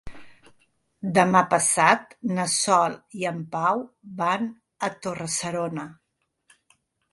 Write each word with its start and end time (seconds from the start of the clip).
Demà 1.17 1.41
passat 1.51 2.15
na 2.39 2.45
Sol 2.55 2.97
i 3.21 3.29
en 3.33 3.45
Pau 3.57 3.85
van 4.25 4.51
a 4.91 4.93
Torre-serona. 5.07 5.89